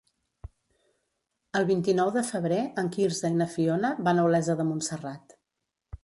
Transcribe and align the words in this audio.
El 1.59 1.67
vint-i-nou 1.67 2.09
de 2.15 2.23
febrer 2.29 2.57
en 2.83 2.89
Quirze 2.95 3.31
i 3.33 3.35
na 3.41 3.47
Fiona 3.57 3.91
van 4.07 4.23
a 4.23 4.25
Olesa 4.31 4.55
de 4.63 4.65
Montserrat. 4.71 5.37